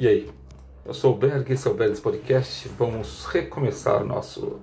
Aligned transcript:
E 0.00 0.08
aí? 0.08 0.30
Eu 0.82 0.94
sou 0.94 1.12
o 1.12 1.18
Berg, 1.18 1.52
esse 1.52 1.68
é 1.68 1.70
o 1.70 1.74
Bergs 1.74 2.00
Podcast. 2.00 2.66
Vamos 2.78 3.26
recomeçar 3.26 4.02
nosso, 4.02 4.58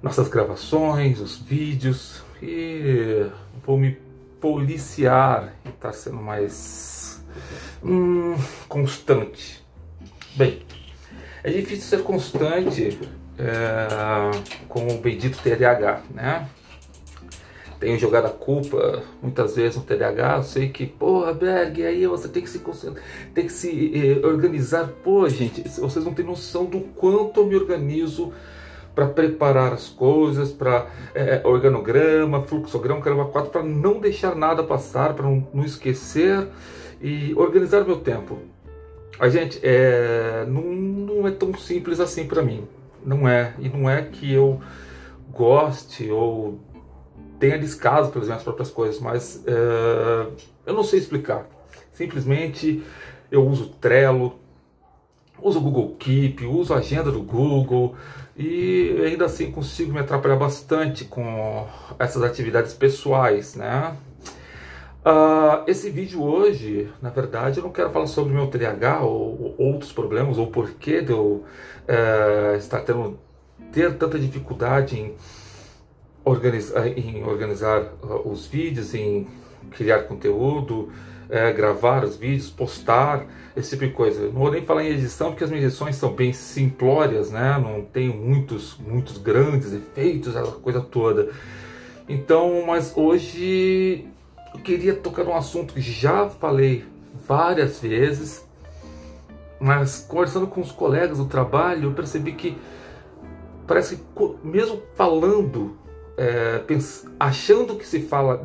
nossas 0.00 0.28
gravações, 0.28 1.18
os 1.18 1.36
vídeos 1.36 2.22
e 2.40 3.26
vou 3.64 3.76
me 3.76 3.98
policiar 4.40 5.52
e 5.64 5.68
estar 5.68 5.88
tá 5.88 5.92
sendo 5.92 6.18
mais 6.18 7.20
hum, 7.82 8.36
constante. 8.68 9.66
Bem, 10.36 10.62
é 11.42 11.50
difícil 11.50 11.98
ser 11.98 12.04
constante 12.04 13.00
é, 13.36 14.30
com 14.68 14.86
o 14.86 14.98
bendito 14.98 15.42
TDAH, 15.42 16.02
né? 16.14 16.48
Tenho 17.78 17.98
jogado 17.98 18.26
a 18.26 18.30
culpa 18.30 19.02
muitas 19.22 19.56
vezes 19.56 19.76
no 19.76 19.82
TDAH. 19.82 20.36
Eu 20.36 20.42
sei 20.42 20.68
que, 20.68 20.86
porra, 20.86 21.32
Berg, 21.32 21.84
aí 21.84 22.06
você 22.06 22.28
tem 22.28 22.42
que 22.42 22.48
se 22.48 22.60
tem 23.34 23.46
que 23.46 23.52
se 23.52 23.92
eh, 23.94 24.26
organizar. 24.26 24.88
Pô, 25.04 25.28
gente, 25.28 25.62
vocês 25.68 26.04
não 26.04 26.14
têm 26.14 26.24
noção 26.24 26.64
do 26.64 26.80
quanto 26.80 27.40
eu 27.40 27.46
me 27.46 27.56
organizo 27.56 28.32
para 28.94 29.06
preparar 29.06 29.74
as 29.74 29.88
coisas, 29.88 30.52
para 30.52 30.86
eh, 31.14 31.42
organograma, 31.44 32.42
fluxograma, 32.42 33.02
caramba 33.02 33.26
4, 33.26 33.50
para 33.50 33.62
não 33.62 34.00
deixar 34.00 34.34
nada 34.34 34.62
passar, 34.62 35.12
para 35.12 35.26
não, 35.26 35.46
não, 35.52 35.64
esquecer 35.64 36.48
e 37.00 37.34
organizar 37.36 37.84
meu 37.84 37.98
tempo. 37.98 38.38
A 39.18 39.28
gente, 39.28 39.60
é, 39.62 40.44
não, 40.48 40.62
não 40.62 41.28
é 41.28 41.30
tão 41.30 41.54
simples 41.54 42.00
assim 42.00 42.26
para 42.26 42.42
mim. 42.42 42.66
Não 43.04 43.28
é. 43.28 43.54
E 43.58 43.68
não 43.68 43.88
é 43.88 44.02
que 44.02 44.32
eu 44.32 44.60
goste 45.30 46.10
ou 46.10 46.58
tenha 47.38 47.58
descaso 47.58 48.10
pelas 48.10 48.28
minhas 48.28 48.42
próprias 48.42 48.70
coisas, 48.70 49.00
mas 49.00 49.42
é, 49.46 50.26
eu 50.66 50.74
não 50.74 50.82
sei 50.82 50.98
explicar. 50.98 51.46
Simplesmente 51.92 52.82
eu 53.30 53.46
uso 53.46 53.68
Trello, 53.80 54.38
uso 55.40 55.58
o 55.58 55.62
Google 55.62 55.96
Keep, 55.98 56.44
uso 56.46 56.74
a 56.74 56.78
agenda 56.78 57.10
do 57.10 57.22
Google 57.22 57.94
e 58.36 59.02
ainda 59.04 59.26
assim 59.26 59.50
consigo 59.50 59.92
me 59.92 60.00
atrapalhar 60.00 60.36
bastante 60.36 61.04
com 61.04 61.66
essas 61.98 62.22
atividades 62.22 62.74
pessoais, 62.74 63.54
né? 63.54 63.96
Uh, 65.06 65.62
esse 65.68 65.88
vídeo 65.88 66.20
hoje, 66.20 66.90
na 67.00 67.10
verdade, 67.10 67.58
eu 67.58 67.64
não 67.64 67.70
quero 67.70 67.90
falar 67.90 68.08
sobre 68.08 68.34
meu 68.34 68.48
TDAH 68.48 69.02
ou, 69.02 69.54
ou 69.58 69.66
outros 69.66 69.92
problemas 69.92 70.36
ou 70.36 70.48
porquê 70.48 71.00
de 71.00 71.12
eu 71.12 71.44
uh, 71.86 72.56
estar 72.56 72.80
tendo 72.80 73.16
ter 73.70 73.96
tanta 73.96 74.18
dificuldade 74.18 74.98
em 74.98 75.14
organizar, 76.26 76.88
em 76.88 77.24
organizar 77.24 77.82
uh, 78.02 78.28
os 78.28 78.46
vídeos, 78.46 78.94
em 78.94 79.28
criar 79.70 80.00
conteúdo, 80.00 80.90
é, 81.30 81.52
gravar 81.52 82.04
os 82.04 82.16
vídeos, 82.16 82.50
postar, 82.50 83.24
esse 83.56 83.70
tipo 83.70 83.86
de 83.86 83.92
coisa. 83.92 84.26
Não 84.26 84.32
vou 84.32 84.50
nem 84.50 84.64
falar 84.64 84.84
em 84.84 84.88
edição, 84.88 85.30
porque 85.30 85.44
as 85.44 85.50
minhas 85.50 85.66
edições 85.66 85.94
são 85.96 86.12
bem 86.12 86.32
simplórias, 86.32 87.30
né? 87.30 87.58
Não 87.58 87.82
tenho 87.82 88.14
muitos, 88.14 88.76
muitos 88.76 89.18
grandes 89.18 89.72
efeitos, 89.72 90.36
aquela 90.36 90.56
coisa 90.56 90.80
toda. 90.80 91.30
Então, 92.08 92.64
mas 92.66 92.92
hoje 92.96 94.06
eu 94.52 94.60
queria 94.60 94.94
tocar 94.94 95.24
num 95.24 95.34
assunto 95.34 95.74
que 95.74 95.80
já 95.80 96.28
falei 96.28 96.84
várias 97.26 97.80
vezes, 97.80 98.44
mas 99.60 100.04
conversando 100.08 100.46
com 100.46 100.60
os 100.60 100.72
colegas 100.72 101.18
do 101.18 101.26
trabalho, 101.26 101.90
eu 101.90 101.92
percebi 101.92 102.32
que 102.32 102.56
parece 103.66 103.96
que 103.96 104.36
mesmo 104.44 104.82
falando 104.94 105.76
é, 106.16 106.62
achando 107.20 107.76
que 107.76 107.86
se 107.86 108.00
fala 108.00 108.42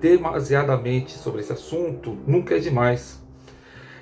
demasiadamente 0.00 1.12
sobre 1.12 1.40
esse 1.40 1.52
assunto, 1.52 2.18
nunca 2.26 2.56
é 2.56 2.58
demais. 2.58 3.22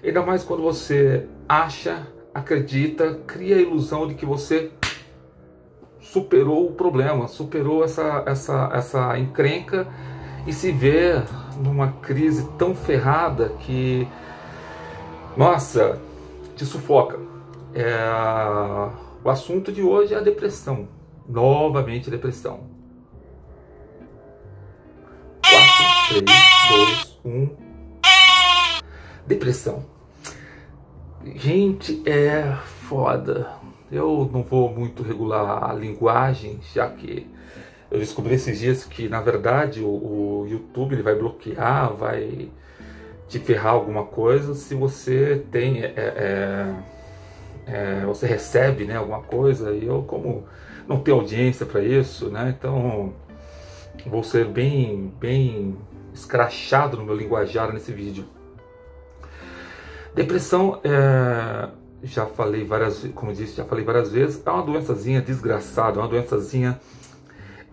Ainda 0.02 0.22
mais 0.22 0.42
quando 0.42 0.62
você 0.62 1.26
acha, 1.48 2.06
acredita, 2.32 3.20
cria 3.26 3.56
a 3.56 3.60
ilusão 3.60 4.06
de 4.06 4.14
que 4.14 4.24
você 4.24 4.70
superou 6.00 6.68
o 6.68 6.72
problema, 6.72 7.28
superou 7.28 7.84
essa, 7.84 8.22
essa, 8.26 8.70
essa 8.72 9.18
encrenca 9.18 9.86
e 10.46 10.52
se 10.52 10.70
vê 10.70 11.22
numa 11.56 11.92
crise 11.92 12.48
tão 12.56 12.74
ferrada 12.74 13.50
que, 13.60 14.06
nossa, 15.36 16.00
te 16.54 16.64
sufoca. 16.64 17.18
É, 17.74 17.84
o 19.22 19.28
assunto 19.28 19.72
de 19.72 19.82
hoje 19.82 20.14
é 20.14 20.18
a 20.18 20.22
depressão. 20.22 20.88
Novamente, 21.28 22.08
depressão. 22.08 22.75
3, 26.22 26.30
2, 26.70 27.18
1. 27.24 27.48
Depressão. 29.26 29.84
Gente, 31.34 32.02
é 32.08 32.56
foda. 32.88 33.50
Eu 33.92 34.28
não 34.32 34.42
vou 34.42 34.72
muito 34.72 35.02
regular 35.02 35.68
a 35.70 35.74
linguagem, 35.74 36.58
já 36.72 36.88
que 36.88 37.26
eu 37.90 37.98
descobri 37.98 38.34
esses 38.34 38.58
dias 38.58 38.84
que, 38.84 39.08
na 39.08 39.20
verdade, 39.20 39.82
o, 39.82 39.88
o 39.88 40.46
YouTube 40.48 40.94
ele 40.94 41.02
vai 41.02 41.14
bloquear, 41.14 41.92
vai 41.92 42.48
te 43.28 43.38
ferrar 43.38 43.74
alguma 43.74 44.04
coisa 44.04 44.54
se 44.54 44.74
você 44.74 45.44
tem. 45.50 45.82
É, 45.82 45.92
é, 45.96 46.74
é, 47.66 48.06
você 48.06 48.26
recebe 48.26 48.84
né, 48.84 48.96
alguma 48.96 49.20
coisa, 49.20 49.72
e 49.72 49.84
eu, 49.84 50.02
como 50.02 50.44
não 50.88 51.00
tenho 51.00 51.18
audiência 51.18 51.66
para 51.66 51.82
isso, 51.82 52.30
né, 52.30 52.54
então 52.56 53.12
vou 54.06 54.22
ser 54.22 54.46
bem, 54.46 55.12
bem 55.18 55.76
escrachado 56.16 56.96
no 56.96 57.04
meu 57.04 57.14
linguajar 57.14 57.72
nesse 57.72 57.92
vídeo. 57.92 58.24
Depressão, 60.14 60.80
é, 60.82 61.68
já 62.02 62.26
falei 62.26 62.64
várias, 62.64 63.06
como 63.14 63.32
disse, 63.32 63.56
já 63.56 63.64
falei 63.64 63.84
várias 63.84 64.10
vezes, 64.10 64.42
é 64.44 64.50
uma 64.50 64.62
doençazinha 64.62 65.20
desgraçada, 65.20 65.98
é 65.98 66.02
uma 66.02 66.08
doençazinha 66.08 66.80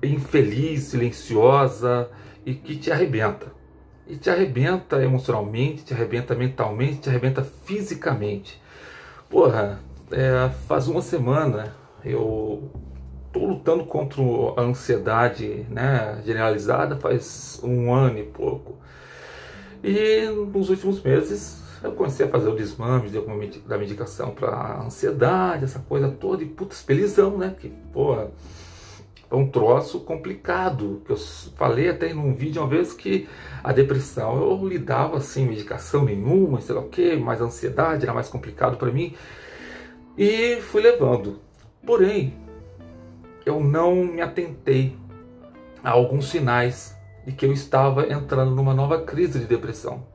infeliz, 0.03 0.83
silenciosa 0.83 2.09
e 2.45 2.53
que 2.53 2.75
te 2.75 2.91
arrebenta. 2.91 3.47
E 4.05 4.17
te 4.17 4.29
arrebenta 4.29 5.01
emocionalmente, 5.01 5.85
te 5.85 5.93
arrebenta 5.93 6.35
mentalmente, 6.35 6.97
te 6.97 7.09
arrebenta 7.09 7.41
fisicamente. 7.41 8.61
Porra, 9.29 9.79
é, 10.11 10.49
faz 10.67 10.89
uma 10.89 11.01
semana 11.01 11.73
eu 12.03 12.69
estou 13.33 13.47
lutando 13.47 13.83
contra 13.85 14.21
a 14.21 14.61
ansiedade 14.61 15.65
né, 15.69 16.21
generalizada 16.23 16.95
faz 16.97 17.59
um 17.63 17.91
ano 17.91 18.19
e 18.19 18.23
pouco. 18.23 18.77
E 19.83 20.27
nos 20.53 20.69
últimos 20.69 21.01
meses 21.01 21.61
eu 21.83 21.91
comecei 21.93 22.25
a 22.25 22.29
fazer 22.29 22.47
o 22.47 22.55
desmame 22.55 23.09
de 23.09 23.17
alguma 23.17 23.43
da 23.67 23.77
medicação 23.77 24.31
para 24.31 24.83
ansiedade, 24.83 25.65
essa 25.65 25.79
coisa 25.79 26.09
toda, 26.09 26.43
e 26.43 26.45
putz, 26.45 26.81
felizão, 26.81 27.37
né? 27.37 27.55
Que, 27.59 27.69
porra, 27.91 28.31
é 29.29 29.35
um 29.35 29.49
troço 29.49 29.99
complicado. 30.01 31.01
Que 31.05 31.11
eu 31.11 31.17
falei 31.17 31.89
até 31.89 32.09
em 32.09 32.17
um 32.17 32.33
vídeo 32.33 32.61
uma 32.61 32.69
vez 32.69 32.93
que 32.93 33.27
a 33.61 33.73
depressão 33.73 34.37
eu 34.37 34.65
lidava 34.65 35.19
sem 35.19 35.45
medicação 35.45 36.05
nenhuma, 36.05 36.61
sei 36.61 36.75
lá 36.75 36.81
o 36.81 36.87
que, 36.87 37.17
mais 37.17 37.41
ansiedade 37.41 38.03
era 38.03 38.13
mais 38.13 38.29
complicado 38.29 38.77
para 38.77 38.91
mim. 38.91 39.13
E 40.17 40.61
fui 40.61 40.81
levando. 40.81 41.41
Porém, 41.85 42.33
eu 43.45 43.59
não 43.59 43.95
me 43.95 44.21
atentei 44.21 44.97
a 45.83 45.91
alguns 45.91 46.29
sinais 46.29 46.95
de 47.25 47.31
que 47.31 47.45
eu 47.45 47.53
estava 47.53 48.11
entrando 48.11 48.51
numa 48.51 48.73
nova 48.73 49.01
crise 49.01 49.39
de 49.39 49.45
depressão. 49.45 50.05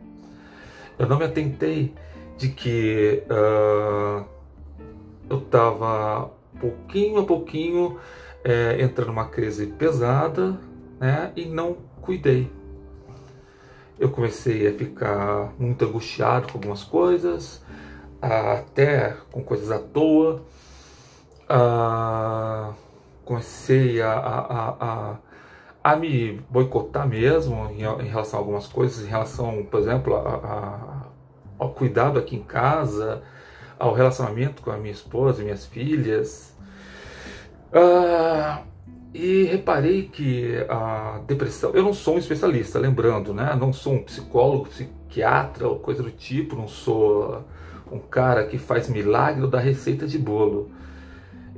Eu 0.98 1.06
não 1.06 1.18
me 1.18 1.24
atentei 1.24 1.94
de 2.36 2.48
que 2.48 3.22
uh, 3.30 4.24
eu 5.28 5.38
estava 5.38 6.30
pouquinho 6.60 7.20
a 7.20 7.24
pouquinho 7.24 7.98
é, 8.44 8.80
entrando 8.80 9.08
numa 9.08 9.26
crise 9.26 9.66
pesada 9.66 10.58
né, 10.98 11.32
e 11.36 11.44
não 11.44 11.76
cuidei. 12.00 12.50
Eu 13.98 14.10
comecei 14.10 14.66
a 14.66 14.72
ficar 14.72 15.52
muito 15.58 15.84
angustiado 15.84 16.48
com 16.48 16.58
algumas 16.58 16.84
coisas, 16.84 17.62
até 18.22 19.16
com 19.32 19.42
coisas 19.42 19.70
à 19.70 19.78
toa. 19.78 20.42
Uh, 21.50 22.74
comecei 23.28 24.00
a, 24.00 24.10
a, 24.10 24.68
a, 24.80 25.16
a, 25.84 25.96
me 25.96 26.40
boicotar 26.48 27.06
mesmo 27.06 27.70
em, 27.70 27.82
em, 27.82 28.08
relação 28.08 28.38
a 28.38 28.42
algumas 28.42 28.66
coisas, 28.66 29.04
em 29.04 29.08
relação, 29.08 29.66
por 29.70 29.80
exemplo, 29.80 30.16
a, 30.16 31.08
ao 31.58 31.68
cuidado 31.74 32.18
aqui 32.18 32.36
em 32.36 32.42
casa, 32.42 33.22
ao 33.78 33.92
relacionamento 33.92 34.62
com 34.62 34.70
a 34.70 34.78
minha 34.78 34.92
esposa 34.92 35.42
e 35.42 35.44
minhas 35.44 35.66
filhas. 35.66 36.56
Ah, 37.70 38.62
e 39.12 39.44
reparei 39.44 40.04
que 40.04 40.64
a 40.66 41.20
depressão. 41.26 41.72
Eu 41.74 41.82
não 41.82 41.92
sou 41.92 42.14
um 42.14 42.18
especialista, 42.18 42.78
lembrando, 42.78 43.34
né? 43.34 43.54
Não 43.60 43.74
sou 43.74 43.92
um 43.92 44.02
psicólogo, 44.02 44.70
psiquiatra 44.70 45.68
ou 45.68 45.78
coisa 45.78 46.02
do 46.02 46.10
tipo, 46.10 46.56
não 46.56 46.66
sou 46.66 47.44
um 47.92 47.98
cara 47.98 48.46
que 48.46 48.56
faz 48.56 48.88
milagre 48.88 49.46
dá 49.48 49.58
receita 49.58 50.06
de 50.06 50.18
bolo. 50.18 50.70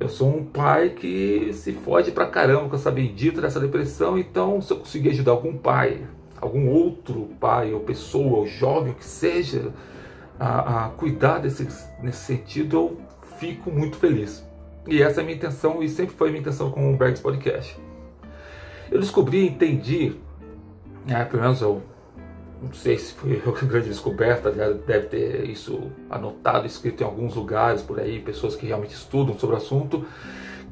Eu 0.00 0.08
sou 0.08 0.34
um 0.34 0.42
pai 0.42 0.88
que 0.88 1.52
se 1.52 1.74
fode 1.74 2.10
pra 2.10 2.24
caramba 2.24 2.70
com 2.70 2.74
essa 2.74 2.90
bendita 2.90 3.42
dessa 3.42 3.60
depressão, 3.60 4.18
então 4.18 4.58
se 4.62 4.72
eu 4.72 4.78
conseguir 4.78 5.10
ajudar 5.10 5.32
algum 5.32 5.54
pai, 5.58 6.06
algum 6.40 6.70
outro 6.70 7.28
pai 7.38 7.74
ou 7.74 7.80
pessoa, 7.80 8.38
ou 8.38 8.46
jovem, 8.46 8.92
o 8.92 8.94
que 8.94 9.04
seja, 9.04 9.74
a, 10.38 10.86
a 10.86 10.88
cuidar 10.88 11.40
desse, 11.40 11.68
nesse 12.02 12.24
sentido, 12.24 12.76
eu 12.76 13.00
fico 13.38 13.70
muito 13.70 13.98
feliz. 13.98 14.42
E 14.88 15.02
essa 15.02 15.20
é 15.20 15.22
a 15.22 15.24
minha 15.24 15.36
intenção 15.36 15.82
e 15.82 15.88
sempre 15.90 16.16
foi 16.16 16.28
a 16.28 16.30
minha 16.30 16.40
intenção 16.40 16.70
com 16.70 16.94
o 16.94 16.96
Bergs 16.96 17.22
Podcast. 17.22 17.78
Eu 18.90 19.00
descobri, 19.00 19.46
entendi, 19.46 20.16
né, 21.06 21.26
pelo 21.26 21.42
menos 21.42 21.60
eu 21.60 21.82
não 22.60 22.72
sei 22.72 22.98
se 22.98 23.14
foi 23.14 23.40
uma 23.44 23.52
grande 23.52 23.88
descoberta, 23.88 24.50
deve 24.50 25.06
ter 25.06 25.44
isso 25.48 25.90
anotado, 26.08 26.66
escrito 26.66 27.02
em 27.02 27.04
alguns 27.04 27.34
lugares 27.34 27.82
por 27.82 27.98
aí, 27.98 28.20
pessoas 28.20 28.54
que 28.54 28.66
realmente 28.66 28.94
estudam 28.94 29.38
sobre 29.38 29.56
o 29.56 29.58
assunto, 29.58 30.04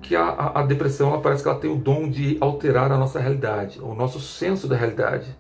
que 0.03 0.15
a, 0.15 0.25
a, 0.25 0.61
a 0.61 0.63
depressão 0.63 1.11
ela 1.11 1.21
parece 1.21 1.43
que 1.43 1.49
ela 1.49 1.59
tem 1.59 1.71
o 1.71 1.77
dom 1.77 2.09
de 2.09 2.37
alterar 2.41 2.93
a 2.93 2.99
nossa 2.99 3.19
realidade, 3.19 3.81
o 3.81 3.95
nosso 3.95 4.21
senso 4.21 4.69
da 4.69 4.77
realidade. 4.77 5.37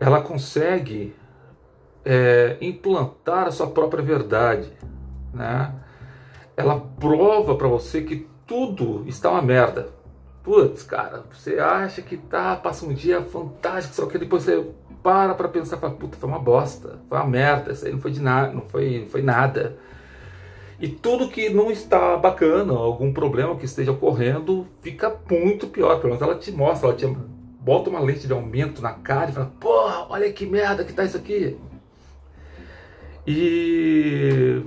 Ela 0.00 0.20
consegue 0.20 1.14
é, 2.04 2.56
implantar 2.60 3.46
a 3.46 3.50
sua 3.50 3.68
própria 3.68 4.02
verdade, 4.02 4.72
né? 5.32 5.74
Ela 6.56 6.80
prova 6.80 7.54
para 7.54 7.68
você 7.68 8.02
que 8.02 8.28
tudo 8.46 9.04
está 9.06 9.30
uma 9.30 9.42
merda 9.42 9.88
putz, 10.42 10.82
cara, 10.82 11.24
você 11.30 11.58
acha 11.58 12.02
que 12.02 12.16
tá, 12.16 12.56
passa 12.56 12.84
um 12.84 12.92
dia 12.92 13.22
fantástico, 13.22 13.94
só 13.94 14.06
que 14.06 14.18
depois 14.18 14.42
você 14.42 14.64
para 15.02 15.34
pra 15.34 15.48
pensar, 15.48 15.78
fala, 15.78 15.94
puta, 15.94 16.16
foi 16.16 16.28
uma 16.28 16.38
bosta, 16.38 17.00
foi 17.08 17.18
uma 17.18 17.26
merda, 17.26 17.72
isso 17.72 17.84
aí 17.84 17.92
não 17.92 18.00
foi 18.00 18.12
de 18.12 18.22
nada, 18.22 18.52
não 18.52 18.62
foi, 18.62 19.00
não 19.00 19.08
foi 19.08 19.22
nada. 19.22 19.76
E 20.78 20.88
tudo 20.88 21.28
que 21.28 21.48
não 21.48 21.70
está 21.70 22.16
bacana, 22.16 22.72
algum 22.72 23.12
problema 23.12 23.56
que 23.56 23.64
esteja 23.64 23.92
ocorrendo, 23.92 24.66
fica 24.80 25.16
muito 25.30 25.68
pior. 25.68 25.96
Pelo 25.96 26.08
menos 26.08 26.22
ela 26.22 26.34
te 26.36 26.50
mostra, 26.50 26.88
ela 26.88 26.96
te 26.96 27.06
bota 27.60 27.88
uma 27.88 28.00
lente 28.00 28.26
de 28.26 28.32
aumento 28.32 28.82
na 28.82 28.92
cara 28.92 29.30
e 29.30 29.34
fala, 29.34 29.52
porra, 29.60 30.06
olha 30.08 30.32
que 30.32 30.44
merda 30.44 30.84
que 30.84 30.92
tá 30.92 31.04
isso 31.04 31.16
aqui. 31.16 31.56
E 33.24 34.62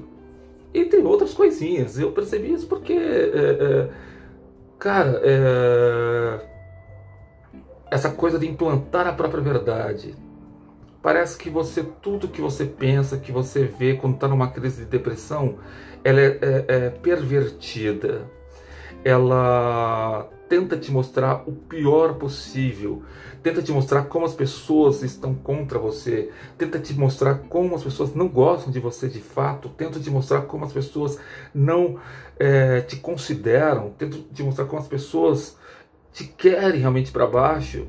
entre 0.73 1.01
outras 1.01 1.33
coisinhas, 1.33 1.99
eu 1.99 2.11
percebi 2.13 2.53
isso 2.53 2.67
porque 2.67 2.93
é, 2.93 2.97
é, 2.97 3.89
Cara, 4.85 5.19
é... 5.23 6.39
essa 7.89 8.11
coisa 8.11 8.37
de 8.37 8.47
implantar 8.47 9.07
a 9.07 9.13
própria 9.13 9.41
verdade. 9.41 10.15
Parece 11.01 11.39
que 11.39 11.49
você, 11.49 11.81
tudo 12.03 12.27
que 12.27 12.39
você 12.39 12.65
pensa, 12.65 13.17
que 13.17 13.31
você 13.31 13.63
vê 13.63 13.95
quando 13.95 14.13
está 14.13 14.27
numa 14.27 14.51
crise 14.51 14.83
de 14.83 14.91
depressão, 14.91 15.57
ela 16.03 16.21
é, 16.21 16.37
é, 16.39 16.65
é 16.67 16.89
pervertida. 16.91 18.29
Ela 19.03 20.29
tenta 20.47 20.77
te 20.77 20.91
mostrar 20.91 21.43
o 21.47 21.51
pior 21.51 22.15
possível, 22.15 23.03
tenta 23.41 23.61
te 23.61 23.71
mostrar 23.71 24.03
como 24.03 24.25
as 24.25 24.33
pessoas 24.33 25.01
estão 25.01 25.33
contra 25.33 25.79
você, 25.79 26.31
tenta 26.57 26.79
te 26.79 26.93
mostrar 26.93 27.39
como 27.49 27.75
as 27.75 27.83
pessoas 27.83 28.13
não 28.13 28.27
gostam 28.27 28.71
de 28.71 28.79
você 28.79 29.07
de 29.07 29.21
fato, 29.21 29.69
tenta 29.69 29.99
te 29.99 30.09
mostrar 30.09 30.41
como 30.43 30.65
as 30.65 30.73
pessoas 30.73 31.19
não 31.53 31.99
é, 32.39 32.81
te 32.81 32.97
consideram, 32.97 33.91
tenta 33.97 34.17
te 34.33 34.43
mostrar 34.43 34.65
como 34.65 34.81
as 34.81 34.87
pessoas 34.87 35.57
te 36.13 36.25
querem 36.25 36.79
realmente 36.79 37.11
para 37.11 37.27
baixo, 37.27 37.87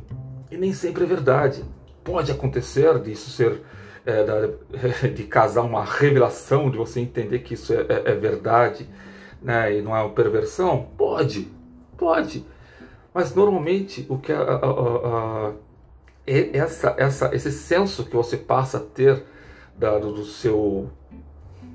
e 0.50 0.56
nem 0.56 0.72
sempre 0.72 1.04
é 1.04 1.06
verdade. 1.06 1.64
Pode 2.02 2.30
acontecer 2.30 2.98
disso 3.00 3.30
ser 3.30 3.60
é, 4.04 5.08
de 5.14 5.24
casar 5.24 5.62
uma 5.62 5.84
revelação, 5.84 6.70
de 6.70 6.78
você 6.78 7.00
entender 7.00 7.40
que 7.40 7.54
isso 7.54 7.72
é, 7.72 7.80
é, 7.88 8.02
é 8.12 8.14
verdade, 8.14 8.88
né, 9.42 9.76
e 9.76 9.82
não 9.82 9.96
é 9.96 10.02
uma 10.02 10.12
perversão? 10.12 10.88
Pode, 10.96 11.48
Pode. 11.96 12.44
Mas 13.12 13.34
normalmente 13.34 14.06
o 14.08 14.18
que 14.18 14.32
a, 14.32 14.40
a, 14.40 15.48
a, 15.48 15.52
essa, 16.26 16.94
essa, 16.98 17.34
esse 17.34 17.52
senso 17.52 18.04
que 18.04 18.14
você 18.14 18.36
passa 18.36 18.78
a 18.78 18.80
ter 18.80 19.22
da, 19.76 19.98
do, 19.98 20.24
seu, 20.24 20.90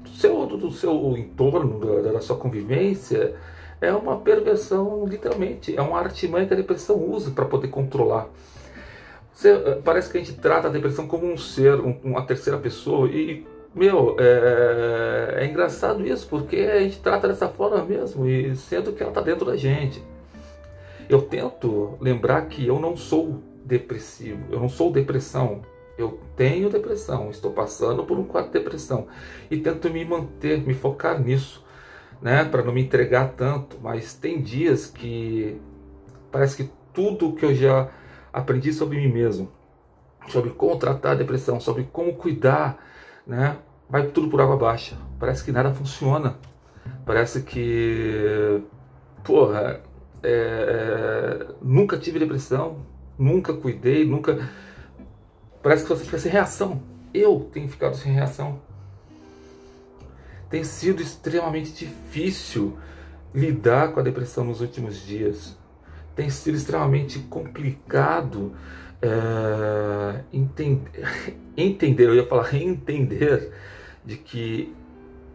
do, 0.03 0.09
seu, 0.09 0.45
do 0.45 0.71
seu 0.71 1.17
entorno, 1.17 1.79
da, 1.79 2.11
da 2.11 2.21
sua 2.21 2.35
convivência, 2.35 3.35
é 3.79 3.91
uma 3.91 4.19
perversão, 4.19 5.05
literalmente. 5.07 5.75
É 5.75 5.81
uma 5.81 5.99
artimanha 5.99 6.45
que 6.45 6.53
a 6.53 6.57
depressão 6.57 6.97
usa 6.97 7.31
para 7.31 7.45
poder 7.45 7.69
controlar. 7.69 8.27
Você, 9.33 9.79
parece 9.83 10.11
que 10.11 10.17
a 10.17 10.21
gente 10.23 10.33
trata 10.33 10.67
a 10.67 10.71
depressão 10.71 11.07
como 11.07 11.25
um 11.25 11.37
ser, 11.37 11.79
um, 11.79 11.97
uma 12.03 12.21
terceira 12.23 12.59
pessoa, 12.59 13.07
e 13.07 13.43
meu, 13.73 14.15
é, 14.19 15.37
é, 15.39 15.45
engraçado 15.45 16.05
isso, 16.05 16.27
porque 16.27 16.57
a 16.57 16.79
gente 16.81 16.99
trata 16.99 17.27
dessa 17.27 17.47
forma 17.47 17.83
mesmo, 17.83 18.27
e 18.27 18.55
sendo 18.55 18.93
que 18.93 19.01
ela 19.01 19.11
está 19.11 19.21
dentro 19.21 19.45
da 19.45 19.55
gente. 19.55 20.03
Eu 21.11 21.23
tento 21.23 21.97
lembrar 21.99 22.47
que 22.47 22.65
eu 22.65 22.79
não 22.79 22.95
sou 22.95 23.43
depressivo, 23.65 24.45
eu 24.49 24.59
não 24.61 24.69
sou 24.69 24.91
depressão. 24.91 25.61
Eu 25.97 26.21
tenho 26.37 26.69
depressão, 26.69 27.29
estou 27.29 27.51
passando 27.51 28.05
por 28.05 28.17
um 28.17 28.23
quadro 28.23 28.49
de 28.49 28.57
depressão 28.57 29.07
e 29.49 29.57
tento 29.57 29.89
me 29.89 30.05
manter, 30.05 30.65
me 30.65 30.73
focar 30.73 31.21
nisso, 31.21 31.63
né, 32.21 32.45
para 32.45 32.63
não 32.63 32.71
me 32.73 32.81
entregar 32.81 33.33
tanto. 33.33 33.77
Mas 33.81 34.13
tem 34.13 34.41
dias 34.41 34.87
que 34.87 35.59
parece 36.31 36.55
que 36.63 36.71
tudo 36.93 37.33
que 37.33 37.43
eu 37.43 37.53
já 37.53 37.89
aprendi 38.31 38.71
sobre 38.71 38.97
mim 38.97 39.11
mesmo, 39.11 39.51
sobre 40.29 40.51
como 40.51 40.77
tratar 40.77 41.11
a 41.11 41.15
depressão, 41.15 41.59
sobre 41.59 41.83
como 41.91 42.15
cuidar 42.15 42.79
né? 43.25 43.57
Vai 43.89 44.07
tudo 44.07 44.29
por 44.29 44.41
água 44.41 44.55
abaixo. 44.55 44.97
Parece 45.19 45.43
que 45.43 45.51
nada 45.51 45.73
funciona. 45.73 46.35
Parece 47.05 47.43
que, 47.43 48.61
porra, 49.23 49.81
é, 50.23 51.47
nunca 51.61 51.97
tive 51.97 52.19
depressão, 52.19 52.85
nunca 53.17 53.53
cuidei, 53.53 54.05
nunca. 54.05 54.49
Parece 55.61 55.83
que 55.83 55.89
você 55.89 56.05
fica 56.05 56.19
sem 56.19 56.31
reação. 56.31 56.81
Eu 57.13 57.49
tenho 57.51 57.67
ficado 57.67 57.95
sem 57.95 58.11
reação. 58.11 58.59
Tem 60.49 60.63
sido 60.63 61.01
extremamente 61.01 61.71
difícil 61.71 62.77
lidar 63.33 63.93
com 63.93 63.99
a 63.99 64.03
depressão 64.03 64.43
nos 64.43 64.61
últimos 64.61 65.05
dias. 65.05 65.57
Tem 66.15 66.29
sido 66.29 66.55
extremamente 66.55 67.19
complicado 67.19 68.53
é, 69.01 70.21
entender, 70.31 70.91
entender, 71.57 72.07
eu 72.07 72.15
ia 72.15 72.27
falar 72.27 72.53
entender, 72.55 73.51
de 74.05 74.17
que 74.17 74.73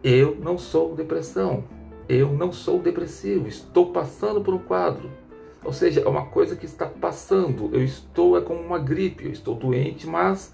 eu 0.03 0.35
não 0.35 0.57
sou 0.57 0.95
depressão, 0.95 1.63
eu 2.07 2.31
não 2.31 2.51
sou 2.51 2.79
depressivo, 2.79 3.47
estou 3.47 3.91
passando 3.91 4.41
por 4.41 4.53
um 4.53 4.59
quadro. 4.59 5.09
Ou 5.63 5.73
seja, 5.73 6.01
é 6.01 6.07
uma 6.07 6.27
coisa 6.27 6.55
que 6.55 6.65
está 6.65 6.85
passando. 6.85 7.69
Eu 7.73 7.83
estou, 7.83 8.37
é 8.37 8.41
como 8.41 8.61
uma 8.61 8.79
gripe, 8.79 9.25
eu 9.25 9.31
estou 9.31 9.55
doente, 9.55 10.07
mas 10.07 10.53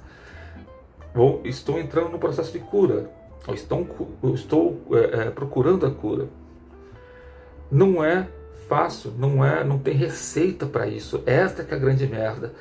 vou, 1.13 1.41
estou 1.43 1.79
entrando 1.79 2.09
no 2.09 2.19
processo 2.19 2.51
de 2.51 2.59
cura. 2.59 3.11
Eu 3.47 3.53
estou, 3.53 3.87
eu 4.23 4.33
estou 4.33 4.81
é, 4.91 5.27
é, 5.27 5.29
procurando 5.29 5.85
a 5.85 5.91
cura. 5.91 6.27
Não 7.71 8.03
é 8.03 8.27
fácil, 8.67 9.13
não 9.17 9.45
é, 9.45 9.63
não 9.63 9.77
tem 9.77 9.93
receita 9.93 10.65
para 10.65 10.87
isso. 10.87 11.21
Esta 11.25 11.63
que 11.63 11.73
é 11.73 11.77
a 11.77 11.79
grande 11.79 12.07
merda. 12.07 12.53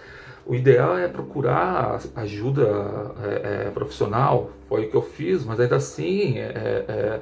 O 0.45 0.55
ideal 0.55 0.99
é 0.99 1.07
procurar 1.07 2.01
ajuda 2.17 3.15
é, 3.23 3.67
é, 3.69 3.71
profissional, 3.71 4.51
foi 4.69 4.87
o 4.87 4.91
que 4.91 4.97
eu 4.97 5.03
fiz, 5.03 5.45
mas 5.45 5.61
ainda 5.61 5.77
assim 5.77 6.37
é, 6.39 6.43
é, 6.43 6.85
é 6.89 7.21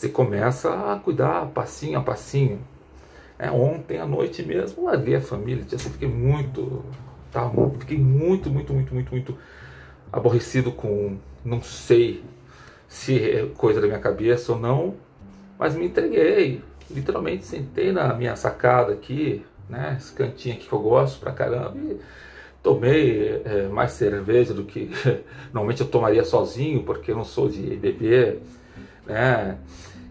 você 0.00 0.08
começa 0.08 0.72
a 0.72 0.98
cuidar 0.98 1.48
passinho 1.48 1.98
a 1.98 2.02
passinho. 2.02 2.58
É, 3.38 3.50
ontem 3.50 3.98
à 3.98 4.06
noite 4.06 4.42
mesmo 4.42 4.84
larguei 4.84 5.16
a 5.16 5.20
família, 5.20 5.62
assim, 5.70 5.90
fiquei 5.90 6.08
muito, 6.08 6.82
tá, 7.30 7.50
fiquei 7.78 7.98
muito, 7.98 8.48
muito, 8.48 8.72
muito, 8.72 8.94
muito, 8.94 9.10
muito 9.10 9.38
aborrecido 10.10 10.72
com, 10.72 11.18
não 11.44 11.62
sei 11.62 12.24
se 12.88 13.30
é 13.30 13.46
coisa 13.56 13.78
da 13.78 13.86
minha 13.86 13.98
cabeça 13.98 14.52
ou 14.52 14.58
não, 14.58 14.94
mas 15.58 15.74
me 15.74 15.86
entreguei, 15.86 16.62
literalmente 16.90 17.44
sentei 17.44 17.92
na 17.92 18.14
minha 18.14 18.36
sacada 18.36 18.94
aqui, 18.94 19.44
né, 19.68 19.96
esse 19.98 20.12
cantinho 20.14 20.54
aqui 20.54 20.66
que 20.66 20.72
eu 20.72 20.80
gosto 20.80 21.20
pra 21.20 21.32
caramba 21.32 21.76
e 21.78 22.00
Tomei 22.62 23.40
é, 23.42 23.68
mais 23.68 23.92
cerveja 23.92 24.52
do 24.52 24.64
que 24.64 24.90
normalmente 25.52 25.80
eu 25.80 25.88
tomaria 25.88 26.24
sozinho, 26.24 26.82
porque 26.82 27.10
eu 27.10 27.16
não 27.16 27.24
sou 27.24 27.48
de 27.48 27.74
beber, 27.76 28.42
né? 29.10 29.56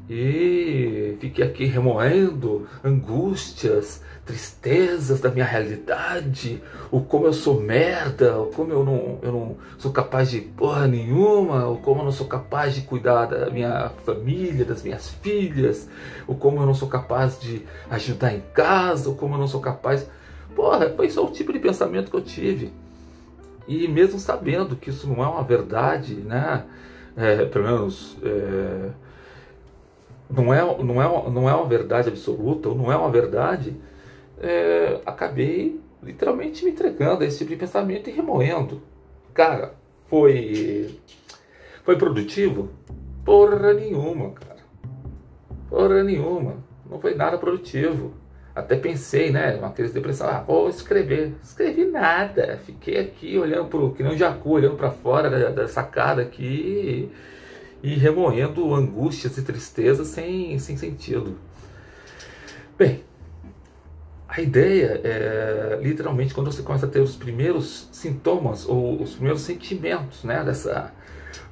E 0.09 1.17
fiquei 1.19 1.45
aqui 1.45 1.65
remoendo 1.65 2.67
angústias, 2.83 4.01
tristezas 4.25 5.19
da 5.19 5.29
minha 5.29 5.45
realidade, 5.45 6.61
o 6.91 7.01
como 7.01 7.25
eu 7.25 7.33
sou 7.33 7.61
merda, 7.61 8.39
o 8.39 8.47
como 8.47 8.71
eu 8.71 8.83
não, 8.83 9.19
eu 9.21 9.31
não 9.31 9.57
sou 9.77 9.91
capaz 9.91 10.31
de 10.31 10.41
porra 10.41 10.87
nenhuma, 10.87 11.67
o 11.67 11.77
como 11.77 12.01
eu 12.01 12.05
não 12.05 12.11
sou 12.11 12.27
capaz 12.27 12.73
de 12.73 12.81
cuidar 12.81 13.25
da 13.27 13.49
minha 13.51 13.91
família, 14.03 14.65
das 14.65 14.81
minhas 14.81 15.09
filhas, 15.09 15.87
o 16.27 16.33
como 16.33 16.59
eu 16.59 16.65
não 16.65 16.73
sou 16.73 16.87
capaz 16.87 17.39
de 17.39 17.63
ajudar 17.89 18.33
em 18.33 18.41
casa, 18.53 19.09
o 19.09 19.15
como 19.15 19.35
eu 19.35 19.39
não 19.39 19.47
sou 19.47 19.61
capaz 19.61 20.07
Porra, 20.55 20.89
foi 20.89 21.09
só 21.09 21.25
o 21.25 21.31
tipo 21.31 21.53
de 21.53 21.59
pensamento 21.59 22.09
que 22.09 22.17
eu 22.17 22.21
tive. 22.21 22.73
E 23.67 23.87
mesmo 23.87 24.19
sabendo 24.19 24.75
que 24.75 24.89
isso 24.89 25.07
não 25.07 25.23
é 25.23 25.27
uma 25.27 25.43
verdade, 25.43 26.15
né? 26.15 26.65
É, 27.19 27.43
pelo 27.45 27.65
menos 27.65 28.17
é, 28.23 28.91
não, 30.29 30.53
é, 30.53 30.61
não, 30.61 31.01
é, 31.01 31.29
não 31.29 31.49
é 31.49 31.53
uma 31.53 31.65
verdade 31.65 32.07
absoluta, 32.07 32.69
ou 32.69 32.75
não 32.75 32.89
é 32.89 32.95
uma 32.95 33.11
verdade, 33.11 33.75
é, 34.39 35.01
acabei 35.05 35.81
literalmente 36.01 36.63
me 36.63 36.71
entregando 36.71 37.23
a 37.23 37.27
esse 37.27 37.39
tipo 37.39 37.49
de 37.49 37.57
pensamento 37.57 38.09
e 38.09 38.13
remoendo. 38.13 38.81
Cara, 39.33 39.73
foi. 40.05 40.97
Foi 41.83 41.97
produtivo? 41.97 42.69
Porra 43.25 43.73
nenhuma, 43.73 44.31
cara. 44.31 44.59
Porra 45.69 46.03
nenhuma. 46.03 46.57
Não 46.89 46.99
foi 47.01 47.15
nada 47.15 47.37
produtivo. 47.37 48.13
Até 48.59 48.75
pensei, 48.75 49.31
né, 49.31 49.55
uma 49.55 49.71
crise 49.71 49.93
de 49.93 49.99
depressão, 49.99 50.27
ah, 50.27 50.43
vou 50.45 50.69
escrever. 50.69 51.33
Escrevi 51.43 51.85
nada. 51.85 52.59
Fiquei 52.65 52.99
aqui 52.99 53.37
olhando 53.37 53.67
pro, 53.69 53.93
que 53.93 54.03
nem 54.03 54.13
um 54.13 54.17
jacu, 54.17 54.51
olhando 54.51 54.75
para 54.75 54.91
fora 54.91 55.29
da, 55.29 55.49
da, 55.49 55.67
sacada 55.67 56.21
aqui 56.21 57.09
e, 57.81 57.95
remoendo 57.95 58.73
angústias 58.73 59.37
e 59.37 59.41
tristezas 59.41 60.07
sem, 60.07 60.59
sem 60.59 60.75
sentido. 60.75 61.37
Bem, 62.77 63.03
a 64.27 64.41
ideia 64.41 65.01
é 65.03 65.79
literalmente 65.81 66.33
quando 66.33 66.51
você 66.51 66.61
começa 66.61 66.85
a 66.85 66.89
ter 66.89 66.99
os 66.99 67.15
primeiros 67.15 67.89
sintomas 67.91 68.67
ou 68.67 69.01
os 69.01 69.13
primeiros 69.13 69.41
sentimentos 69.41 70.23
né, 70.23 70.43
dessa 70.43 70.93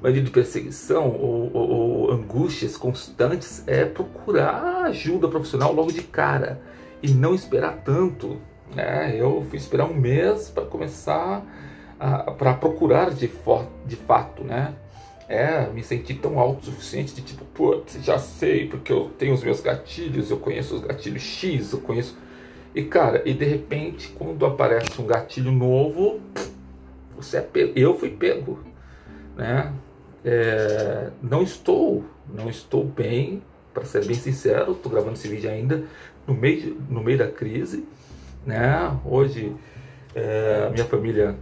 mania 0.02 0.22
de 0.22 0.30
perseguição 0.30 1.10
ou, 1.10 1.52
ou, 1.54 1.70
ou 1.70 2.12
angústias 2.12 2.78
constantes, 2.78 3.64
é 3.68 3.86
procurar 3.86 4.86
ajuda 4.86 5.28
profissional 5.28 5.74
logo 5.74 5.92
de 5.92 6.04
cara 6.04 6.62
e 7.02 7.12
não 7.12 7.36
esperar 7.36 7.78
tanto. 7.84 8.42
Né? 8.76 9.16
Eu 9.16 9.46
fui 9.50 9.58
esperar 9.58 9.86
um 9.86 9.94
mês 9.94 10.50
para 10.50 10.66
começar 10.66 11.46
para 12.38 12.54
procurar 12.54 13.10
de, 13.12 13.30
de 13.86 13.96
fato, 13.96 14.44
né? 14.44 14.74
É, 15.28 15.68
me 15.68 15.84
senti 15.84 16.14
tão 16.14 16.40
autossuficiente 16.40 17.14
de 17.14 17.22
tipo, 17.22 17.44
putz, 17.46 18.02
já 18.02 18.18
sei, 18.18 18.68
porque 18.68 18.94
eu 18.94 19.12
tenho 19.18 19.34
os 19.34 19.44
meus 19.44 19.60
gatilhos, 19.60 20.32
eu 20.32 20.38
conheço 20.38 20.76
os 20.76 20.82
gatilhos 20.82 21.22
X, 21.22 21.74
eu 21.74 21.82
conheço. 21.82 22.18
E 22.74 22.84
cara, 22.84 23.24
e 23.26 23.34
de 23.34 23.44
repente, 23.44 24.10
quando 24.10 24.46
aparece 24.46 25.02
um 25.02 25.06
gatilho 25.06 25.52
novo, 25.52 26.22
você 27.16 27.38
é 27.38 27.42
pego. 27.42 27.74
Eu 27.76 27.98
fui 27.98 28.12
pego, 28.12 28.60
né? 29.36 29.74
É, 30.24 31.10
não 31.22 31.44
estou, 31.44 32.06
não 32.34 32.50
estou 32.50 32.86
bem, 32.86 33.42
para 33.78 33.86
ser 33.86 34.04
bem 34.06 34.16
sincero, 34.16 34.72
estou 34.72 34.92
gravando 34.92 35.14
esse 35.14 35.28
vídeo 35.28 35.52
ainda 35.52 35.84
no 36.26 36.34
meio, 36.34 36.82
no 36.90 37.04
meio 37.04 37.20
da 37.20 37.28
crise, 37.28 37.86
né? 38.44 38.92
Hoje, 39.06 39.56
é, 40.16 40.68
minha 40.72 40.86
família, 40.86 41.36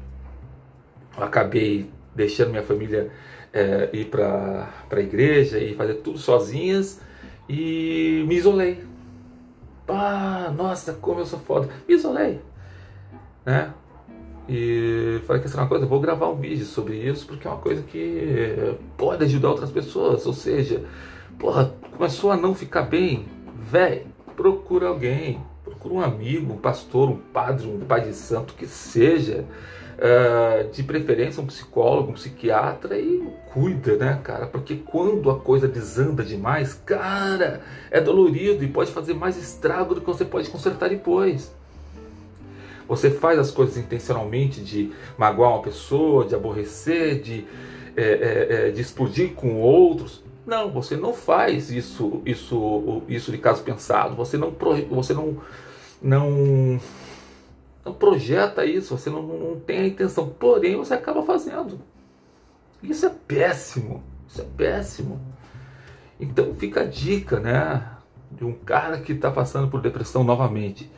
acabei 1.15 1.89
deixando 2.13 2.50
minha 2.50 2.62
família 2.62 3.10
é, 3.54 3.89
ir 3.94 4.08
para 4.08 4.68
a 4.92 5.00
igreja 5.00 5.58
e 5.60 5.75
fazer 5.75 5.94
tudo 5.96 6.18
sozinhas 6.18 7.00
e 7.48 8.25
me 8.27 8.36
isolei. 8.36 8.84
Ah, 9.88 10.54
nossa, 10.54 10.92
como 10.92 11.22
eu 11.22 11.25
sou 11.25 11.39
foda. 11.39 11.70
Me 11.88 11.96
isolei, 11.96 12.42
né? 13.46 13.74
E 14.50 15.22
falei 15.25 15.42
que 15.42 15.48
essa 15.48 15.58
é 15.58 15.62
uma 15.62 15.70
coisa, 15.70 15.86
vou 15.86 16.01
gravar 16.01 16.27
um 16.27 16.36
vídeo 16.36 16.65
sobre 16.65 16.98
isso 16.98 17.25
porque 17.25 17.48
é 17.48 17.50
uma 17.50 17.62
coisa 17.62 17.82
que 17.82 18.77
pode 18.98 19.24
ajudar 19.24 19.51
outras 19.51 19.72
pessoas. 19.72 20.25
Ou 20.25 20.34
seja, 20.34 20.84
porra, 21.39 21.74
começou 21.96 22.32
a 22.32 22.38
não 22.38 22.54
ficar 22.56 22.84
bem, 22.84 23.25
velho 23.58 24.15
procura 24.36 24.88
alguém, 24.88 25.42
procura 25.63 25.96
um 25.96 26.01
amigo, 26.01 26.54
um 26.54 26.58
pastor, 26.58 27.10
um 27.10 27.18
padre, 27.18 27.68
um 27.68 27.80
pai 27.80 28.01
de 28.01 28.13
santo, 28.13 28.54
que 28.54 28.68
seja, 28.68 29.46
uh, 29.98 30.70
de 30.72 30.84
preferência 30.84 31.42
um 31.42 31.46
psicólogo, 31.46 32.12
um 32.12 32.13
psiquiatra 32.13 33.00
e 33.00 33.27
cuida, 33.54 33.96
né, 33.96 34.20
cara? 34.24 34.46
Porque 34.46 34.75
quando 34.75 35.30
a 35.32 35.39
coisa 35.39 35.68
desanda 35.68 36.24
demais, 36.24 36.74
cara, 36.74 37.62
é 37.89 38.01
dolorido 38.01 38.63
e 38.63 38.68
pode 38.68 38.92
fazer 38.92 39.13
mais 39.13 39.38
estrago 39.38 39.96
do 39.96 40.01
que 40.01 40.08
você 40.08 40.25
pode 40.25 40.50
consertar 40.50 40.89
depois. 40.89 41.54
Você 42.88 43.10
faz 43.10 43.39
as 43.39 43.50
coisas 43.50 43.77
intencionalmente 43.77 44.62
de 44.62 44.92
magoar 45.18 45.54
uma 45.54 45.62
pessoa, 45.62 46.25
de 46.25 46.36
aborrecer, 46.36 47.20
de, 47.20 47.44
é, 47.98 48.04
é, 48.04 48.68
é, 48.68 48.72
de 48.72 48.80
explodir 48.80 49.34
com 49.34 49.60
outros. 49.60 50.24
Não, 50.46 50.72
você 50.72 50.96
não 50.96 51.14
faz 51.14 51.72
isso, 51.72 52.22
isso, 52.25 53.02
isso 53.08 53.32
de 53.32 53.38
caso 53.38 53.64
pensado. 53.64 54.16
Você 54.16 54.38
não, 54.38 54.52
você 54.90 55.14
não, 55.14 55.38
não, 56.02 56.80
não 57.84 57.94
projeta 57.94 58.64
isso. 58.66 58.96
Você 58.96 59.10
não, 59.10 59.24
não 59.24 59.60
tem 59.60 59.80
a 59.80 59.88
intenção. 59.88 60.30
Porém, 60.30 60.75
você 60.75 60.94
acaba 60.94 61.24
fazendo. 61.24 61.80
Isso 62.84 63.06
é 63.06 63.10
péssimo. 63.10 64.04
Isso 64.28 64.42
é 64.42 64.46
péssimo. 64.56 65.20
Então 66.20 66.54
fica 66.54 66.82
a 66.82 66.86
dica, 66.86 67.40
né? 67.40 67.92
De 68.32 68.46
um 68.46 68.54
cara 68.54 69.00
que 69.00 69.14
está 69.14 69.32
passando 69.32 69.68
por 69.68 69.82
depressão 69.82 70.24
novamente. 70.24 70.92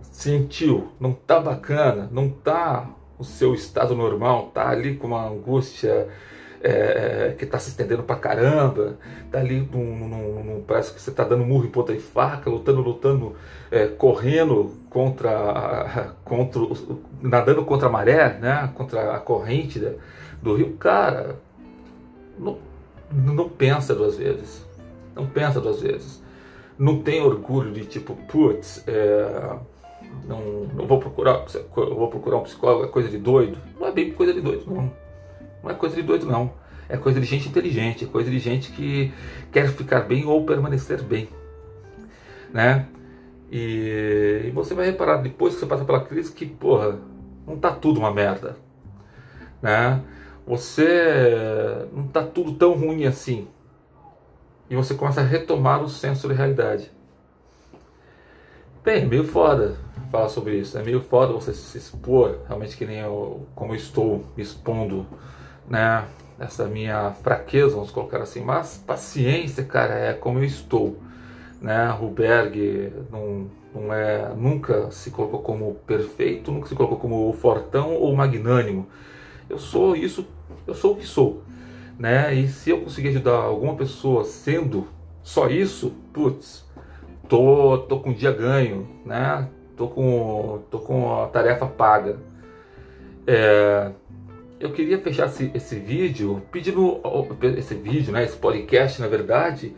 Sentiu, 0.00 0.92
não 1.00 1.12
tá 1.12 1.40
bacana, 1.40 2.08
não 2.12 2.30
tá 2.30 2.88
o 3.18 3.24
seu 3.24 3.54
estado 3.54 3.94
normal, 3.94 4.50
tá 4.54 4.68
ali 4.68 4.96
com 4.96 5.08
uma 5.08 5.26
angústia 5.26 6.08
é, 6.64 7.30
é, 7.30 7.34
que 7.36 7.44
está 7.44 7.58
se 7.58 7.70
estendendo 7.70 8.04
pra 8.04 8.14
caramba, 8.14 8.96
tá 9.32 9.40
ali 9.40 9.68
num, 9.72 10.08
num, 10.08 10.44
num, 10.44 10.62
parece 10.62 10.94
que 10.94 11.00
você 11.00 11.10
está 11.10 11.24
dando 11.24 11.44
murro 11.44 11.64
em 11.64 11.70
ponta 11.70 11.92
de 11.92 11.98
faca, 11.98 12.48
lutando, 12.48 12.80
lutando, 12.80 13.34
é, 13.68 13.88
correndo 13.88 14.72
contra, 14.88 16.14
contra, 16.24 16.60
nadando 17.20 17.64
contra 17.64 17.88
a 17.88 17.90
maré, 17.90 18.38
né, 18.38 18.70
contra 18.76 19.16
a 19.16 19.18
corrente 19.18 19.80
da, 19.80 19.90
do 20.40 20.54
rio, 20.54 20.76
cara, 20.76 21.34
não, 22.38 22.58
não 23.10 23.48
pensa 23.48 23.92
duas 23.92 24.16
vezes, 24.16 24.64
não 25.16 25.26
pensa 25.26 25.60
duas 25.60 25.80
vezes, 25.80 26.22
não 26.78 27.02
tem 27.02 27.20
orgulho 27.20 27.72
de 27.72 27.86
tipo, 27.86 28.14
putz, 28.28 28.84
é, 28.86 29.56
não, 30.28 30.40
não 30.76 30.86
vou 30.86 31.00
procurar, 31.00 31.44
vou 31.74 32.06
procurar 32.06 32.36
um 32.36 32.42
psicólogo, 32.44 32.84
é 32.84 32.88
coisa 32.88 33.08
de 33.08 33.18
doido, 33.18 33.58
não 33.80 33.88
é 33.88 33.90
bem 33.90 34.12
coisa 34.12 34.32
de 34.32 34.40
doido, 34.40 34.72
não 34.72 35.01
não 35.62 35.70
é 35.70 35.74
coisa 35.74 35.94
de 35.94 36.02
doido, 36.02 36.26
não. 36.26 36.52
É 36.88 36.96
coisa 36.96 37.20
de 37.20 37.26
gente 37.26 37.48
inteligente, 37.48 38.04
é 38.04 38.08
coisa 38.08 38.30
de 38.30 38.38
gente 38.38 38.72
que 38.72 39.12
quer 39.50 39.68
ficar 39.68 40.00
bem 40.00 40.26
ou 40.26 40.44
permanecer 40.44 41.02
bem. 41.02 41.28
Né? 42.52 42.86
E, 43.50 44.42
e 44.46 44.50
você 44.50 44.74
vai 44.74 44.86
reparar 44.86 45.18
depois 45.18 45.54
que 45.54 45.60
você 45.60 45.66
passa 45.66 45.84
pela 45.84 46.04
crise 46.04 46.32
que, 46.32 46.46
porra, 46.46 46.98
não 47.46 47.56
tá 47.56 47.70
tudo 47.70 48.00
uma 48.00 48.12
merda. 48.12 48.56
Né? 49.60 50.02
Você 50.46 51.86
não 51.92 52.08
tá 52.08 52.22
tudo 52.22 52.52
tão 52.54 52.72
ruim 52.72 53.04
assim. 53.04 53.48
E 54.68 54.74
você 54.74 54.94
começa 54.94 55.20
a 55.20 55.24
retomar 55.24 55.82
o 55.82 55.88
senso 55.88 56.28
de 56.28 56.34
realidade. 56.34 56.90
Bem, 58.84 59.02
é 59.02 59.06
meio 59.06 59.24
foda 59.24 59.76
falar 60.10 60.28
sobre 60.28 60.58
isso. 60.58 60.76
É 60.76 60.82
meio 60.82 61.00
foda 61.00 61.32
você 61.32 61.52
se 61.54 61.78
expor, 61.78 62.38
realmente 62.46 62.76
que 62.76 62.84
nem 62.84 62.98
eu, 62.98 63.46
como 63.54 63.72
eu 63.72 63.76
estou 63.76 64.24
me 64.36 64.42
expondo 64.42 65.06
né, 65.68 66.04
essa 66.38 66.66
minha 66.66 67.12
fraqueza, 67.22 67.74
vamos 67.74 67.90
colocar 67.90 68.20
assim, 68.22 68.42
mas 68.42 68.82
paciência, 68.86 69.64
cara, 69.64 69.94
é 69.94 70.12
como 70.12 70.38
eu 70.38 70.44
estou. 70.44 70.98
Né? 71.60 71.88
Ruberg 71.90 72.92
não, 73.10 73.46
não 73.72 73.92
é, 73.92 74.32
nunca 74.34 74.90
se 74.90 75.10
colocou 75.10 75.40
como 75.40 75.74
perfeito, 75.86 76.50
nunca 76.50 76.66
se 76.66 76.74
colocou 76.74 76.98
como 76.98 77.32
fortão 77.34 77.94
ou 77.94 78.14
magnânimo. 78.14 78.88
Eu 79.48 79.58
sou 79.58 79.94
isso, 79.94 80.26
eu 80.66 80.74
sou 80.74 80.94
o 80.94 80.96
que 80.96 81.06
sou. 81.06 81.42
Né? 81.98 82.34
E 82.34 82.48
se 82.48 82.70
eu 82.70 82.80
conseguir 82.80 83.08
ajudar 83.08 83.36
alguma 83.36 83.76
pessoa 83.76 84.24
sendo 84.24 84.88
só 85.22 85.48
isso, 85.48 85.92
putz, 86.12 86.64
tô, 87.28 87.78
tô 87.88 88.00
com 88.00 88.12
dia 88.12 88.32
ganho, 88.32 88.88
né? 89.06 89.48
Tô 89.76 89.88
com, 89.88 90.62
tô 90.70 90.80
com 90.80 91.22
a 91.22 91.28
tarefa 91.28 91.66
paga. 91.66 92.18
É, 93.26 93.92
eu 94.62 94.70
queria 94.70 94.96
fechar 94.98 95.26
esse, 95.26 95.50
esse 95.52 95.74
vídeo 95.74 96.40
pedindo 96.52 97.00
esse 97.58 97.74
vídeo, 97.74 98.12
né, 98.12 98.22
esse 98.22 98.36
podcast, 98.36 99.00
na 99.00 99.08
verdade, 99.08 99.74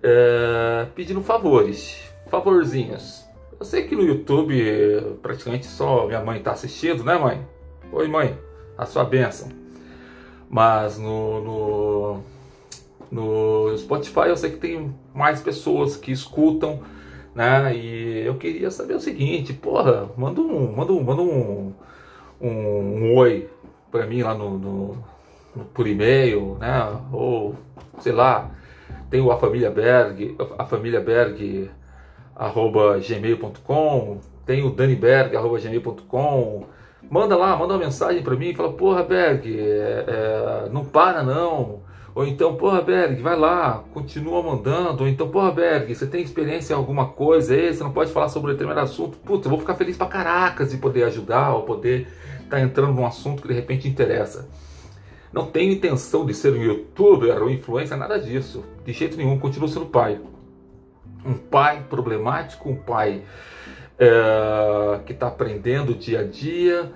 é, 0.00 0.86
pedindo 0.94 1.20
favores, 1.20 2.00
favorzinhos. 2.28 3.26
Eu 3.58 3.66
sei 3.66 3.88
que 3.88 3.96
no 3.96 4.02
YouTube 4.02 5.18
praticamente 5.20 5.66
só 5.66 6.06
minha 6.06 6.22
mãe 6.22 6.38
está 6.38 6.52
assistindo, 6.52 7.02
né, 7.02 7.18
mãe? 7.18 7.44
Oi, 7.90 8.06
mãe, 8.06 8.38
a 8.76 8.86
sua 8.86 9.02
benção. 9.02 9.48
Mas 10.48 10.96
no, 10.98 11.42
no, 11.42 12.20
no 13.10 13.76
Spotify 13.76 14.28
eu 14.28 14.36
sei 14.36 14.52
que 14.52 14.58
tem 14.58 14.94
mais 15.12 15.42
pessoas 15.42 15.96
que 15.96 16.12
escutam, 16.12 16.80
né? 17.34 17.74
E 17.74 18.24
eu 18.24 18.36
queria 18.36 18.70
saber 18.70 18.94
o 18.94 19.00
seguinte, 19.00 19.52
porra, 19.52 20.08
manda 20.16 20.40
um, 20.40 20.76
manda 20.76 20.92
um, 20.92 21.02
manda 21.02 21.22
um, 21.22 21.74
um, 22.40 22.50
um 22.50 23.16
oi 23.16 23.48
para 23.90 24.06
mim 24.06 24.22
lá 24.22 24.34
no, 24.34 24.58
no, 24.58 24.98
no 25.54 25.64
por 25.66 25.86
e-mail, 25.86 26.56
né? 26.60 27.00
Ou 27.12 27.54
sei 27.98 28.12
lá, 28.12 28.50
tem 29.10 29.20
o 29.20 29.30
a 29.30 29.38
família 29.38 29.70
Berg, 29.70 30.36
a 30.58 30.64
família 30.64 31.00
Berg 31.00 31.70
arroba 32.34 32.98
gmail.com, 32.98 34.18
tem 34.46 34.64
o 34.64 34.70
daniberg 34.70 35.36
arroba 35.36 35.58
gmail.com. 35.58 36.64
Manda 37.10 37.36
lá, 37.36 37.56
manda 37.56 37.74
uma 37.74 37.84
mensagem 37.84 38.22
para 38.22 38.36
mim, 38.36 38.54
fala, 38.54 38.72
porra 38.72 39.02
Berg, 39.02 39.58
é, 39.58 40.04
é, 40.06 40.68
não 40.70 40.84
para 40.84 41.22
não. 41.22 41.80
Ou 42.14 42.26
então, 42.26 42.56
porra 42.56 42.82
Berg, 42.82 43.22
vai 43.22 43.36
lá, 43.36 43.84
continua 43.94 44.42
mandando. 44.42 45.04
Ou 45.04 45.08
então, 45.08 45.28
porra 45.28 45.52
Berg, 45.52 45.94
você 45.94 46.06
tem 46.06 46.22
experiência 46.22 46.74
em 46.74 46.76
alguma 46.76 47.06
coisa 47.06 47.54
aí, 47.54 47.72
você 47.72 47.82
não 47.82 47.92
pode 47.92 48.12
falar 48.12 48.28
sobre 48.28 48.52
determinado 48.52 48.86
assunto. 48.86 49.16
Puta, 49.18 49.46
eu 49.46 49.50
vou 49.50 49.60
ficar 49.60 49.74
feliz 49.74 49.96
pra 49.96 50.06
caracas 50.06 50.70
de 50.70 50.78
poder 50.78 51.04
ajudar, 51.04 51.54
ou 51.54 51.62
poder 51.62 52.08
está 52.48 52.60
entrando 52.60 52.94
num 52.94 53.06
assunto 53.06 53.42
que 53.42 53.48
de 53.48 53.54
repente 53.54 53.86
interessa. 53.86 54.48
Não 55.32 55.46
tenho 55.46 55.72
intenção 55.72 56.24
de 56.24 56.32
ser 56.32 56.52
um 56.54 56.62
youtuber 56.62 57.42
ou 57.42 57.50
influencer, 57.50 57.96
nada 57.96 58.18
disso. 58.18 58.64
De 58.84 58.92
jeito 58.92 59.16
nenhum, 59.16 59.38
continuo 59.38 59.68
sendo 59.68 59.86
pai. 59.86 60.20
Um 61.24 61.34
pai 61.34 61.84
problemático, 61.88 62.68
um 62.68 62.76
pai 62.76 63.22
é, 63.98 65.00
que 65.04 65.12
está 65.12 65.28
aprendendo 65.28 65.94
dia 65.94 66.20
a 66.20 66.24
dia, 66.24 66.90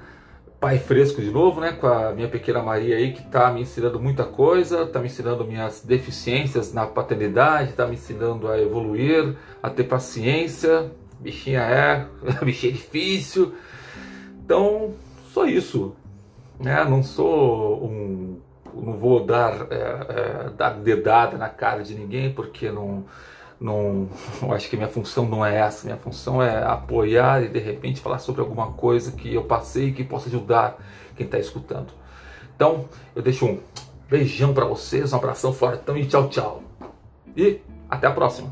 pai 0.58 0.78
fresco 0.78 1.20
de 1.20 1.30
novo, 1.30 1.60
né? 1.60 1.72
Com 1.72 1.86
a 1.86 2.12
minha 2.12 2.28
pequena 2.28 2.62
Maria 2.62 2.96
aí 2.96 3.12
que 3.12 3.20
está 3.20 3.50
me 3.50 3.60
ensinando 3.60 4.00
muita 4.00 4.24
coisa, 4.24 4.84
está 4.84 5.00
me 5.00 5.06
ensinando 5.06 5.44
minhas 5.44 5.82
deficiências 5.82 6.72
na 6.72 6.86
paternidade, 6.86 7.70
está 7.70 7.86
me 7.86 7.94
ensinando 7.94 8.48
a 8.48 8.58
evoluir, 8.58 9.36
a 9.62 9.68
ter 9.68 9.84
paciência. 9.84 10.90
Bichinha 11.20 11.60
é, 11.60 12.06
bichinha 12.42 12.72
é 12.72 12.76
difícil. 12.76 13.52
Então, 14.44 14.94
só 15.32 15.46
isso. 15.46 15.94
Né? 16.60 16.84
Não 16.84 17.02
sou 17.02 17.84
um. 17.84 18.40
Não 18.74 18.94
vou 18.94 19.24
dar, 19.24 19.66
é, 19.70 19.76
é, 19.76 20.50
dar 20.56 20.70
dedada 20.70 21.36
na 21.36 21.48
cara 21.48 21.82
de 21.82 21.94
ninguém, 21.94 22.32
porque 22.32 22.70
não, 22.70 23.04
não. 23.60 24.08
Eu 24.42 24.52
acho 24.52 24.68
que 24.68 24.76
minha 24.76 24.88
função 24.88 25.26
não 25.26 25.44
é 25.44 25.56
essa. 25.56 25.86
Minha 25.86 25.98
função 25.98 26.42
é 26.42 26.62
apoiar 26.62 27.42
e 27.42 27.48
de 27.48 27.58
repente 27.58 28.00
falar 28.00 28.18
sobre 28.18 28.40
alguma 28.40 28.72
coisa 28.72 29.12
que 29.12 29.34
eu 29.34 29.44
passei 29.44 29.88
e 29.88 29.92
que 29.92 30.04
possa 30.04 30.28
ajudar 30.28 30.78
quem 31.16 31.26
está 31.26 31.38
escutando. 31.38 31.88
Então, 32.54 32.86
eu 33.14 33.22
deixo 33.22 33.46
um 33.46 33.58
beijão 34.08 34.54
para 34.54 34.64
vocês, 34.64 35.12
um 35.12 35.16
abração 35.16 35.52
fortão 35.52 35.96
e 35.96 36.06
tchau, 36.06 36.28
tchau. 36.28 36.62
E 37.36 37.60
até 37.90 38.06
a 38.06 38.12
próxima. 38.12 38.50